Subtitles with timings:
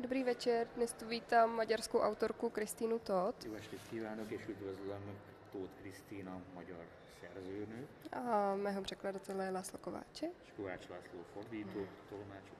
[0.00, 3.44] Dobrý večer, dnes tu vítám maďarskou autorku Kristýnu Todt.
[3.44, 5.02] Jó estét kívánok, és üdvözlöm
[5.52, 6.84] Tóth Krisztina, magyar
[7.20, 10.26] szerzőnő, A mého překladatele László Kováče.
[10.44, 12.56] és Kovács László fordító, tolmácsok.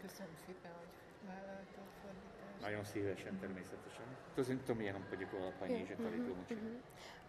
[0.00, 0.88] Köszönöm szépen, hogy
[1.26, 2.60] vállalta a fordítást.
[2.60, 4.76] Nagyon szívesen, természetesen.
[4.76, 6.56] Mi jenom poděkovala paní, že tady tlumočí.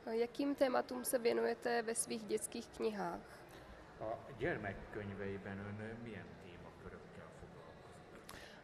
[0.06, 3.40] A Jakým tématům se věnujete ve svých dětských knihách?
[4.02, 6.26] A gyermekkönyveiben ön milyen?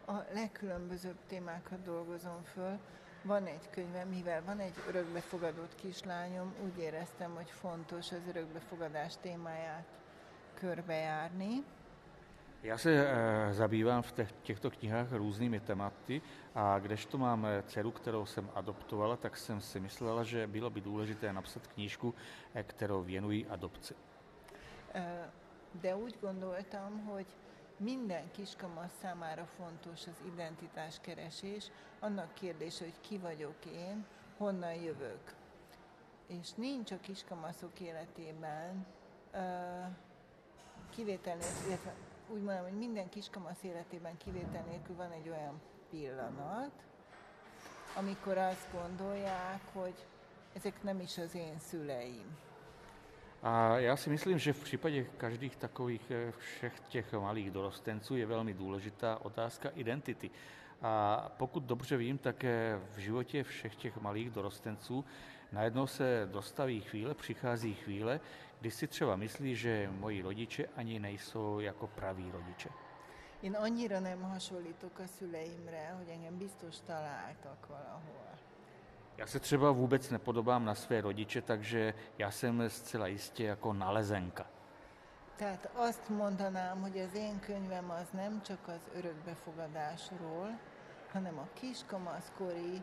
[0.07, 2.79] A legkülönbözőbb témákat dolgozom föl.
[3.23, 9.85] Van egy könyvem, mivel van egy örökbefogadott kislányom, úgy éreztem, hogy fontos az örökbefogadás témáját
[10.53, 11.63] körbejárni.
[12.63, 16.21] Já se e, zabývám v těch, těchto knihách různými tématy
[16.53, 20.81] a kdežto mám eh, dceru, kterou jsem adoptovala, tak jsem si myslela, že bylo by
[20.81, 22.13] důležité napsat knížku,
[22.53, 23.95] eh, kterou věnují adopci.
[25.73, 27.27] De úgy gondoltam, hogy
[27.77, 34.05] minden kiskamasz számára fontos az identitáskeresés, annak kérdése, hogy ki vagyok én,
[34.37, 35.33] honnan jövök.
[36.27, 38.85] És nincs a kiskamaszok életében
[40.89, 41.93] kivétel nélkül, illetve
[42.27, 46.83] úgy mondom, hogy minden kiskamasz életében kivétel nélkül van egy olyan pillanat,
[47.95, 50.05] amikor azt gondolják, hogy
[50.53, 52.37] ezek nem is az én szüleim.
[53.45, 58.25] A já si myslím, že v případě každých takových eh, všech těch malých dorostenců je
[58.25, 60.31] velmi důležitá otázka identity.
[60.81, 65.05] A pokud dobře vím, tak eh, v životě všech těch malých dorostenců
[65.51, 68.19] najednou se dostaví chvíle, přichází chvíle,
[68.61, 72.69] kdy si třeba myslí, že moji rodiče ani nejsou jako praví rodiče.
[73.43, 78.44] Én annyira nem hasonlítok a szüleimre, hogy engem biztos találtak valahol.
[79.17, 84.45] Já se třeba vůbec nepodobám na své rodiče, takže já jsem zcela jistě jako nalezenka.
[85.35, 90.59] Tehát azt mondanám, hogy az én könyvem az nem csak az örökbefogadásról,
[91.11, 92.81] hanem a kiskamaszkori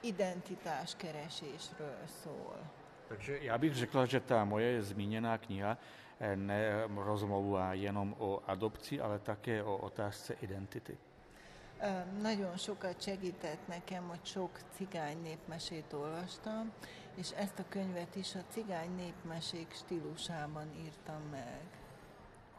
[0.00, 2.56] identitáskeresésről szól.
[3.08, 5.76] Takže já bych řekla, že ta moje zmíněná kniha
[6.20, 10.98] eh, nerozmlouvá jenom o adopci, ale také o otázce identity.
[12.22, 16.72] Nagyon sokat segített nekem, hogy sok cigány népmesét olvastam,
[17.14, 21.82] és ezt a könyvet is a cigány népmesék stílusában írtam meg.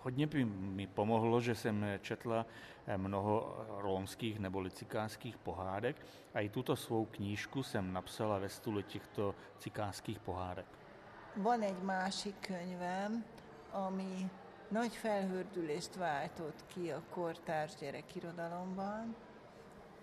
[0.04, 0.44] Hodně by
[0.76, 2.46] mi pomohlo, že jsem četla
[2.86, 5.96] eh, mnoho rómských nebo cikánských pohádek
[6.34, 10.66] a i tuto svou knížku jsem napsala ve stylu těchto cikánských pohádek.
[11.36, 13.24] Van egy másik könyvem,
[13.72, 14.30] ami
[14.68, 19.16] nagy felhördülést váltott ki a kortárs gyerekirodalomban.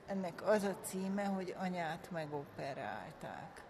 [0.07, 3.63] Ennek az a címe, hogy anyát megoperálták.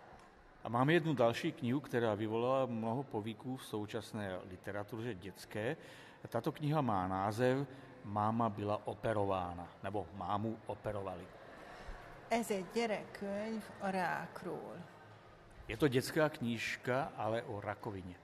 [0.63, 5.77] A mám jednu další knihu, která vyvolala mnoho povíků v současné literatuře dětské.
[6.29, 7.67] Tato kniha má název
[8.05, 11.27] Máma byla operována, nebo mámu operovali.
[12.29, 14.77] Ez egy gyerekkönyv a rákról.
[15.69, 18.15] Je to dětská knížka, ale o rakovině.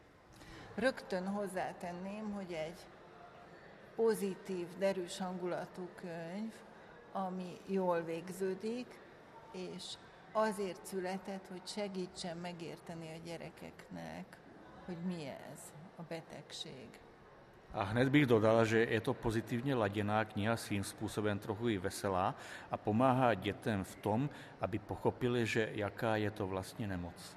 [0.77, 2.81] Rögtön hozzátenném, hogy egy
[3.95, 6.53] pozitív, derűs hangulatú könyv,
[7.13, 8.87] ami jól végződik,
[9.53, 9.95] és
[10.33, 14.37] azért született, hogy segítsen megérteni a gyerekeknek,
[14.85, 16.89] hogy mi ez a betegség.
[17.73, 22.35] A hned bych dodal, že je to pozitivně laděná kniha, svým způsobem trochu i veselá
[22.71, 27.37] a pomáhá dětem v tom, aby pochopili, že jaká je to vlastně nemoc.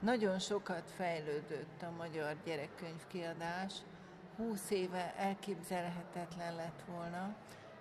[0.00, 3.72] Nagyon sokat fejlődött a magyar gyerekkönyvkiadás.
[4.36, 7.34] 20 éve elképzelhetetlen lett volna,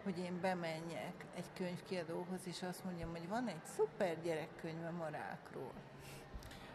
[0.04, 5.74] hogy én bemenjek egy könyvkiadóhoz, és azt mondjam, hogy van egy szuper gyerekkönyvem a rákról.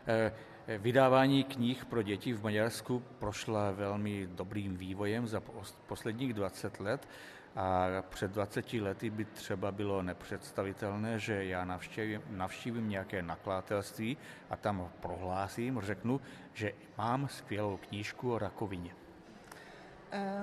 [0.05, 0.33] Eh,
[0.79, 7.09] Vydávání knih pro děti v Maďarsku prošla velmi dobrým vývojem za pos- posledních 20 let
[7.57, 14.17] a před 20 lety by třeba bylo nepředstavitelné, že já navštívím, navštívím nějaké nakladatelství
[14.51, 16.21] a tam prohlásím, řeknu,
[16.53, 18.95] že mám skvělou knížku o rakovině.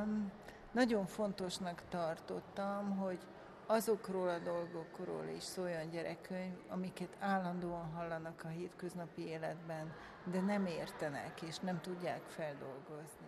[0.04, 0.32] Um,
[0.74, 3.20] nagyon fontosnak tartottam, hogy
[3.68, 9.94] azokról a dolgokról is szóljon gyerekkönyv, amiket állandóan hallanak a hétköznapi életben,
[10.24, 13.28] de nem értenek és nem tudják feldolgozni.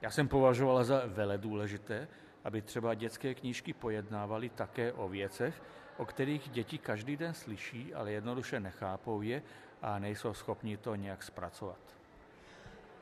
[0.00, 2.08] Já jsem považovala za vele důležité,
[2.44, 5.62] aby třeba dětské knížky pojednávaly také o věcech,
[5.96, 9.42] o kterých děti každý den slyší, ale jednoduše nechápou je
[9.82, 11.78] a nejsou schopni to nějak zpracovat.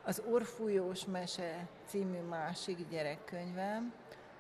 [0.05, 3.93] Az Orfújós Mese című másik gyerekkönyvem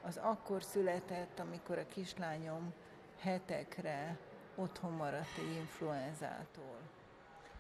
[0.02, 2.72] az akkor született, amikor a kislányom
[3.18, 4.16] hetekre
[4.56, 6.78] otthon maradt egy influenzától.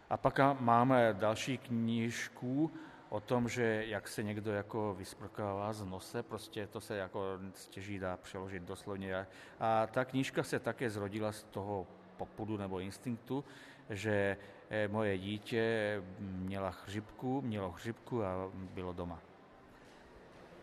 [0.06, 2.70] A pak máme další knížku
[3.12, 7.98] o tom, že jak se někdo jako vysprkává z nose, prostě to se jako stěží
[7.98, 9.26] dá přeložit doslovně.
[9.60, 11.86] A ta knížka se také zrodila z toho
[12.16, 13.44] popudu nebo instinktu,
[13.90, 14.36] že
[14.70, 19.18] eh, moje dítě měla chřipku, mělo chřipku a bylo doma.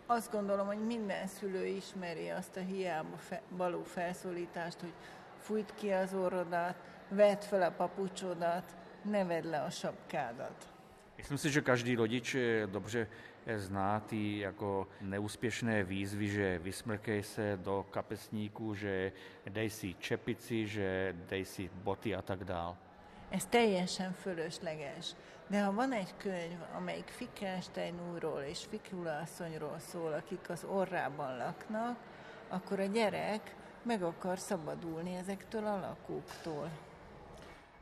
[0.08, 4.94] Azt gondolom, hogy minden szülő ismeri azt a hiába fe, való felszólítást, hogy
[5.38, 6.76] fújt ki az orrodat,
[7.10, 10.79] vedd fel a papucsodat, neved le a sapkádat.
[11.20, 12.36] Myslím si, že každý rodič
[12.66, 13.08] dobře
[13.56, 19.12] zná ty jako neúspěšné výzvy, že vysmrkej se do kapesníku, že
[19.50, 22.78] dej si čepici, že dej si boty a tak dál.
[23.32, 25.16] Ez teljesen fölösleges.
[25.50, 31.38] De ha van egy könyv, amelyik Fikenstein úrról és Fikula asszonyról szól, akik az orrában
[31.38, 31.98] laknak,
[32.48, 36.70] akkor a gyerek meg akar szabadulni ezektől a lakóktól.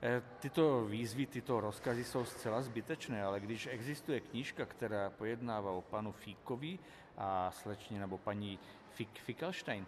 [0.01, 5.81] E, tyto výzvy, tyto rozkazy jsou zcela zbytečné, ale když existuje knížka, která pojednává o
[5.81, 6.79] panu Fíkovi
[7.17, 8.59] a slečně nebo paní
[8.93, 9.85] Fik, Fikelstein,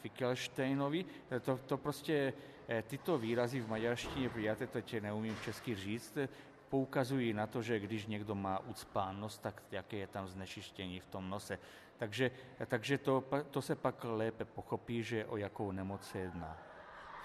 [0.00, 2.32] Fikelsteinovi, e, to, to prostě
[2.68, 6.18] e, tyto výrazy v maďarštině, já to tě neumím česky říct,
[6.68, 11.06] poukazují na to, že když někdo má ucpán nos, tak jaké je tam znečištění v
[11.06, 11.58] tom nose.
[11.98, 12.30] Takže,
[12.66, 16.73] takže to, to se pak lépe pochopí, že o jakou nemoc se jedná.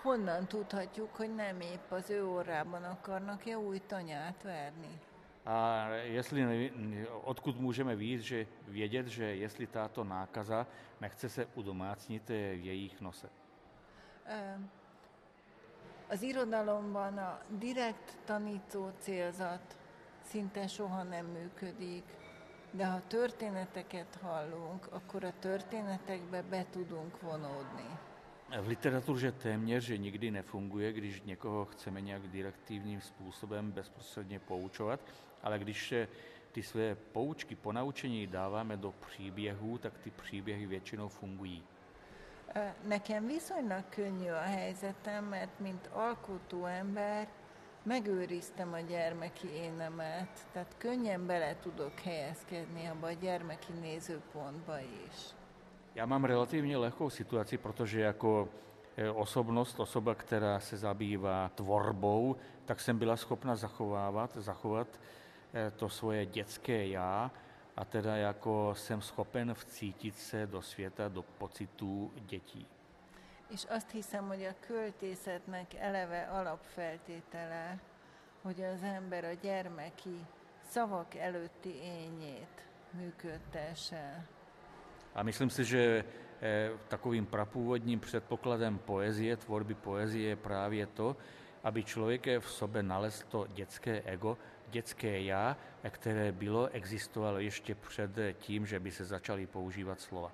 [0.02, 5.00] Honnan tudhatjuk, hogy nem épp az ő orrában akarnak-e új tanyát verni?
[5.44, 6.72] A jestli,
[7.24, 10.68] odkud můžeme víc, že vědět, že jestli tato nákaza
[11.00, 13.30] nechce se udomácnit v jejich nose?
[16.10, 19.78] Az irodalomban a direkt tanító célzat
[20.24, 22.04] szinte soha nem működik,
[22.72, 28.00] de ha történeteket hallunk, akkor a történetekbe be tudunk vonódni.
[28.58, 35.00] V literatuře téměř že nikdy nefunguje, když někoho chceme nějak direktivním způsobem bezprostředně poučovat,
[35.44, 35.94] ale když
[36.52, 41.64] ty své poučky, ponaučení dáváme do příběhů, tak ty příběhy většinou fungují.
[42.84, 47.28] Nekem viszonylag könnyű a helyzetem, mert mint alkotó ember
[47.86, 55.39] megőriztem a gyermeki énemet, tehát könnyen bele tudok helyezkedni abba a gyermeki nézőpontba is.
[56.00, 58.50] Já mám relativně lehkou situaci, protože jako
[58.98, 62.36] e, osobnost, osoba, která se zabývá tvorbou,
[62.66, 64.88] tak jsem byla schopna zachovávat, zachovat
[65.54, 67.32] e, to svoje dětské já
[67.76, 72.68] a teda jako jsem schopen vcítit se do světa, do pocitů dětí.
[73.52, 77.80] És azt hiszem, hogy a költészetnek eleve alapfeltétele,
[78.42, 80.26] hogy az ember a gyermeki
[80.70, 84.39] szavak előtti ényét működtesse.
[85.16, 86.06] A myslím si, že
[86.42, 91.18] eh, takovým prapůvodním předpokladem poezie, tvorby poezie je právě to,
[91.64, 95.58] aby člověk v sobě nalezl to dětské ego, dětské já,
[95.90, 100.32] které bylo, existovalo ještě před tím, že by se začaly používat slova.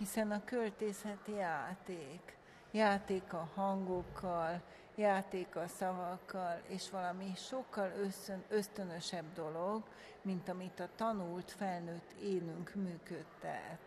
[0.00, 2.39] Hiszen a költészet játék.
[2.72, 4.60] Játék a hangokkal,
[4.94, 9.82] játék a szavakkal, és valami sokkal ösztön, ösztönösebb dolog,
[10.22, 13.80] mint amit a tanult, felnőtt énünk működtet.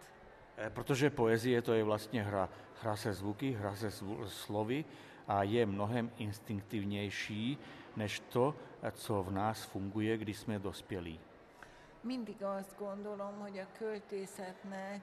[0.56, 2.50] Eh, protože poezie to je vlastně hra,
[2.82, 3.92] hra se zvuky, hra se
[4.28, 4.86] slovy
[5.26, 7.58] a je mnohem instinktivnější
[7.96, 8.56] než to,
[8.92, 11.20] co v nás funguje, když jsme dospělí.
[12.04, 15.02] Mindig azt gondolom, hogy a költészetnek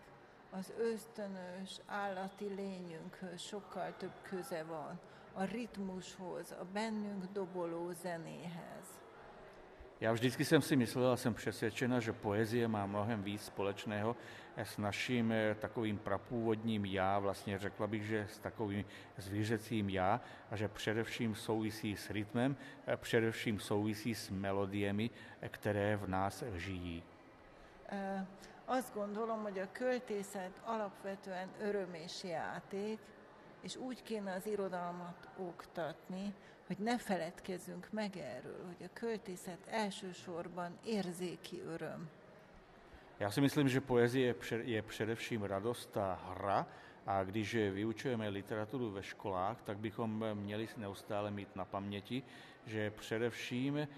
[0.50, 5.00] az ösztönös állati lényünkhöz sokkal több köze van,
[5.32, 8.98] a ritmushoz, a bennünk doboló zenéhez.
[10.00, 14.16] Já vždycky jsem si myslel a jsem přesvědčena, že poezie má mnohem víc společného
[14.56, 18.84] s naším eh, takovým prapůvodním já, vlastně řekla bych, že s takovým
[19.16, 20.20] zvířecím já
[20.50, 25.10] a že především souvisí s rytmem, eh, především souvisí s melodiemi,
[25.40, 27.02] eh, které v nás žijí.
[27.92, 28.26] Uh,
[28.70, 32.98] azt gondolom, hogy a költészet alapvetően öröm és játék,
[33.60, 36.34] és úgy kéne az irodalmat oktatni,
[36.66, 42.08] hogy ne feledkezzünk meg erről, hogy a költészet elsősorban érzéki öröm.
[43.18, 44.34] Já si myslím, že poezie
[44.64, 46.66] je především radost a hra
[47.04, 52.22] a když vyučujeme literaturu ve školách, tak bychom měli neustále mít na paměti,
[52.66, 53.88] že především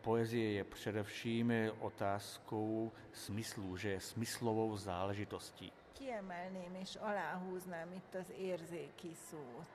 [0.00, 5.72] poezie je především otázkou smyslu, že je smyslovou záležitostí.
[5.92, 9.70] Kiemelném és aláhúznám itt az érzéki szót.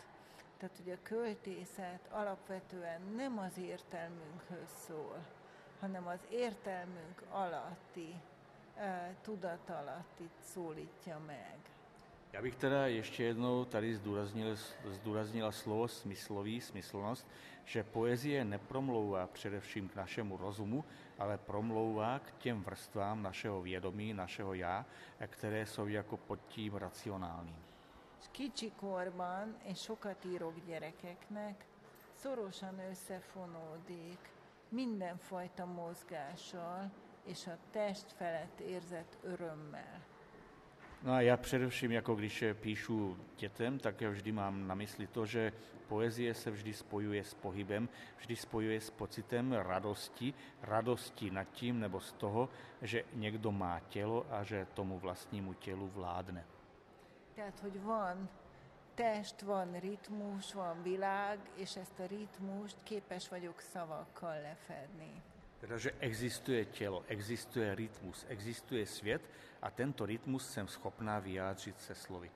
[0.57, 5.25] Tehát, hogy a költészet alapvetően nem az értelmünkhöz szól,
[5.79, 8.15] hanem az értelmünk alatti,
[9.21, 11.57] tudatalatti szólítja meg.
[12.35, 17.27] Já bych teda ještě jednou tady zdůraznil, zdůraznila slovo smyslový, smyslnost,
[17.65, 20.85] že poezie nepromlouvá především k našemu rozumu,
[21.19, 24.85] ale promlouvá k těm vrstvám našeho vědomí, našeho já,
[25.27, 27.55] které jsou jako pod tím racionálním.
[28.31, 31.65] Kicsikorban, én sokat írok gyerekeknek,
[32.15, 34.19] szorosan összefonódik
[34.71, 36.89] mindenfajta mozgással
[37.25, 40.14] és a test felett érzett örömmel.
[41.05, 45.25] No a já především, jako když píšu dětem, tak já vždy mám na mysli to,
[45.25, 45.53] že
[45.87, 51.99] poezie se vždy spojuje s pohybem, vždy spojuje s pocitem radosti, radosti nad tím nebo
[51.99, 52.49] z toho,
[52.81, 56.45] že někdo má tělo a že tomu vlastnímu tělu vládne.
[57.35, 58.29] Tehát, hogy van
[58.95, 65.21] test, van ritmus, van világ, és ezt a ritmust képes vagyok szavakkal lefedni.
[65.65, 69.21] Teda, že existuje tělo, existuje rytmus, existuje svět
[69.61, 72.31] a tento rytmus jsem schopná vyjádřit se slovy.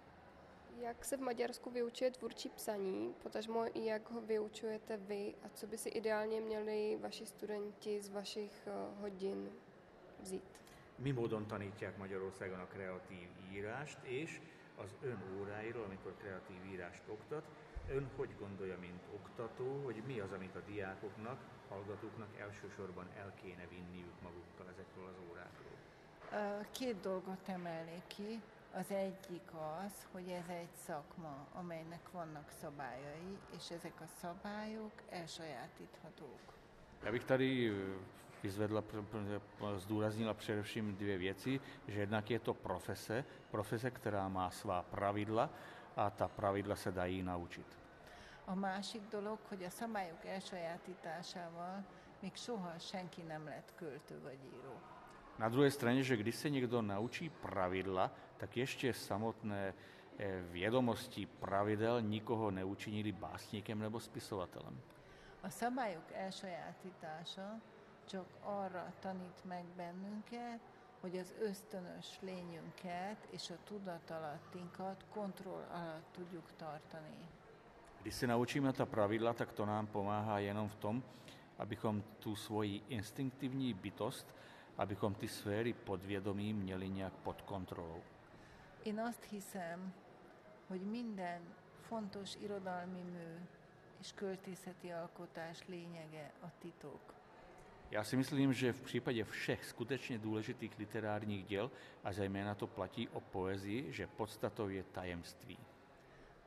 [0.82, 5.68] Jak se v Maďarsku vyučuje tvůrčí psaní, potažmo i jak ho vyučujete vy a co
[5.68, 8.72] by si ideálně měli vaši studenti z vašich eh,
[9.02, 9.50] hodin
[10.20, 10.62] vzít?
[11.00, 14.42] Mi módon tanítják Magyarországon a kreatív írást, és
[14.84, 17.44] az ön óráiról, amikor kreatív írást oktat,
[17.90, 23.68] ön hogy gondolja, mint oktató, hogy mi az, amit a diákoknak, hallgatóknak elsősorban el kéne
[23.70, 25.78] vinniük magukkal ezekről az órákról?
[26.72, 28.42] Két dolgot emelnék ki.
[28.74, 29.50] Az egyik
[29.86, 36.40] az, hogy ez egy szakma, amelynek vannak szabályai, és ezek a szabályok elsajátíthatók.
[37.04, 37.72] Já bych tady
[38.44, 38.84] vyzvedla,
[39.76, 45.50] zdůraznila především dvě věci, že jednak je to profese, profese, která má svá pravidla
[45.96, 47.66] a ta pravidla se dají naučit.
[48.48, 51.84] A másik dolog, hogy a szabályok elsajátításával
[52.22, 54.74] még soha senki nem lett költő vagy író.
[55.38, 59.74] Na druhé straně, že když se někdo naučí pravidla, tak ještě samotné
[60.18, 64.82] eh, vědomosti pravidel nikoho neučinili básníkem nebo spisovatelem.
[65.44, 67.62] A szabályok elsajátítása
[68.10, 70.60] csak arra tanít meg bennünket,
[71.02, 77.28] hogy az ösztönös lényünket és a tudatalattinkat kontroll alatt tudjuk tartani.
[78.02, 81.04] Když se naučíme ta pravidla, tak to nám pomáhá jenom v tom,
[81.58, 84.26] abychom tu svoji instinktivní bytost,
[84.76, 88.02] abychom ty sféry podvědomí měli nějak pod kontrolou.
[88.84, 89.94] Én azt hiszem,
[90.68, 91.42] hogy minden
[91.82, 93.40] fontos irodalmi mű
[94.00, 97.19] és költészeti alkotás lényege a titok.
[97.92, 101.72] Já si myslím, že v případě všech skutečně důležitých literárních děl,
[102.04, 105.58] a zejména to platí o poezii, že podstatou je tajemství.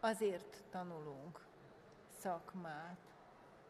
[0.03, 1.41] Azért tanulunk
[2.21, 2.99] szakmát,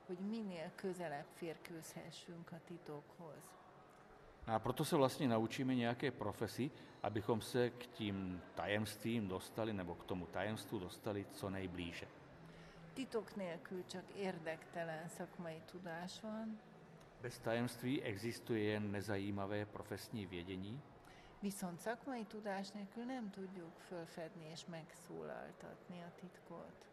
[0.07, 3.43] hogy minél közelebb férkőzhessünk a titokhoz.
[4.47, 6.71] A proto se vlastně naučíme nějaké profesi,
[7.03, 12.07] abychom se k tím tajemstvím dostali, nebo k tomu tajemstvu dostali co nejblíže.
[12.95, 16.59] Titok nélkül csak érdektelen szakmai tudás van,
[17.23, 20.81] Bez tajemství existuje jen nezajímavé profesní vědění,
[21.43, 26.87] viszont szakmai tudás nélkül nem tudjuk fölfedni és megszólaltatni a titkot.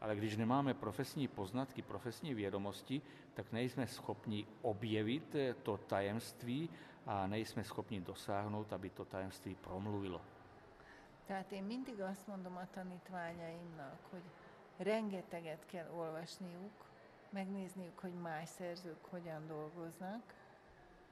[0.00, 3.02] ale když nemáme profesní poznatky, profesní vědomosti,
[3.34, 6.70] tak nejsme schopni objevit eh, to tajemství
[7.06, 10.20] a nejsme schopni dosáhnout, aby to tajemství promluvilo.
[11.26, 14.22] Tehát én mindig azt mondom a tanítványaimnak, hogy
[14.78, 16.87] rengeteget kell olvasniuk,
[17.32, 20.22] megnézniük, hogy más szerzők hogyan dolgoznak,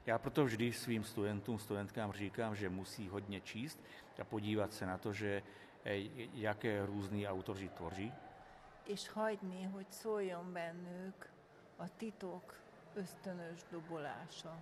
[0.07, 3.79] Já proto vždy svým studentům, studentkám říkám, že musí hodně číst
[4.21, 5.43] a podívat se na to, že
[5.83, 5.95] eh,
[6.33, 8.13] jaké různý autoři tvoří
[8.87, 11.29] és hagyni, hogy szóljon bennük
[11.75, 12.55] a titok
[12.95, 14.55] ösztönös dobolása.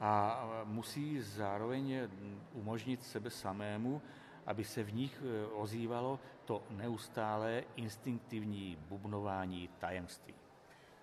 [0.00, 2.08] a musí zároveň
[2.54, 4.00] umožnit sebe samému,
[4.46, 10.37] aby se v nich eh, ozývalo to neustálé instinktivní bubnování tajemství.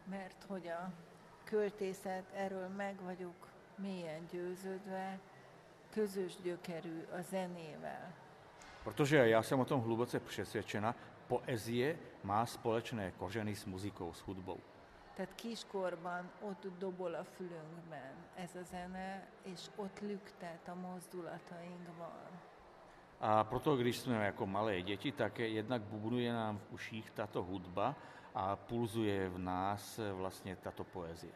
[0.09, 0.91] Mert hogy a
[1.43, 5.19] költészet, erről meg vagyok mélyen győződve,
[5.89, 8.13] közös gyökerű a zenével.
[8.83, 10.95] Protože já jsem o tom hluboce přesvědčena,
[11.27, 14.59] poezie má společné kořeny s muzikou, s hudbou.
[15.15, 22.27] Tehát kiskorban ott dobol a fülünkben ez a zene, és ott lüktet a mozdulatainkban.
[23.19, 27.95] A proto, když jsme jako malé děti, tak jednak bubnuje nám v uších tato hudba
[28.35, 31.33] a pulzuje v nás vlastně tato poezie.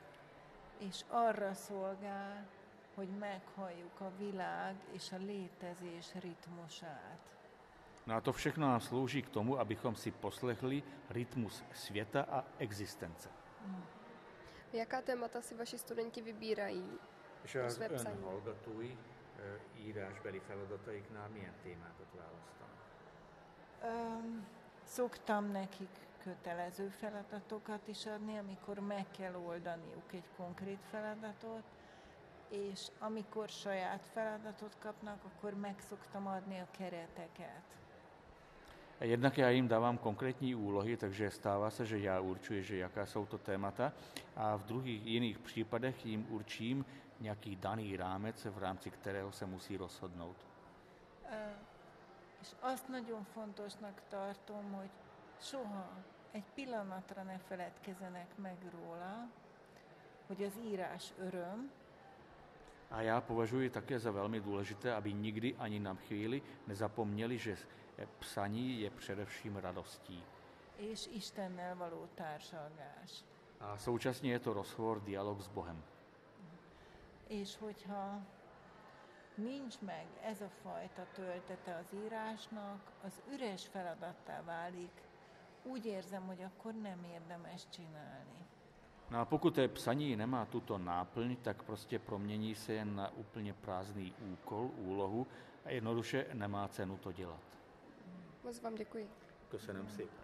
[0.80, 2.46] És arra szolgál,
[2.96, 7.20] hogy meghalljuk a világ és a létezés ritmusát.
[8.06, 13.30] No a to všechno nám slouží k tomu, abychom si poslechli rytmus světa a existence.
[14.74, 17.00] Jaká témata si vaši studenti vybírají?
[17.44, 18.98] És az ön hallgatói
[19.78, 22.80] írásbeli feladataiknál milyen témákat választanak?
[23.84, 24.46] Öm,
[24.84, 31.64] szoktam nekik kötelező feladatokat is adni, amikor meg kell oldaniuk egy konkrét feladatot,
[32.50, 37.64] és amikor saját feladatot kapnak, akkor meg szoktam adni a kereteket.
[39.02, 43.26] Jednak já jim dávám konkrétní úlohy, takže stává se, že já určuji, že jaká jsou
[43.26, 43.94] to témata
[44.36, 46.86] a v druhých jiných případech jim určím
[47.20, 50.36] nějaký daný rámec, v rámci kterého se musí rozhodnout.
[52.42, 54.90] És azt nagyon fontosnak tartom, hogy
[55.40, 55.90] soha
[56.32, 59.28] egy pillanatra ne feledkezenek meg róla,
[60.28, 61.72] hogy az írás öröm,
[62.92, 67.58] a já považuji také za velmi důležité, aby nikdy ani na chvíli nezapomněli, že
[68.20, 70.24] psaní je především radostí.
[70.78, 73.26] És Istennel való társalgás.
[73.60, 75.84] A současně je to rozhovor, dialog s Bohem.
[77.28, 78.22] És hogyha
[79.38, 84.92] nincs meg ez a fajta töltete az írásnak, az üres feladattá válik,
[85.64, 88.40] úgy érzem, hogy akkor nem érdemes csinálni.
[89.10, 93.54] No a pokud je psaní nemá tuto náplň, tak prostě promění se jen na úplně
[93.54, 95.28] prázdný úkol, úlohu
[95.66, 97.44] a jednoduše nemá cenu to dělat.
[98.44, 99.10] Moc vám děkuji.
[99.50, 100.20] Köszönöm szépen.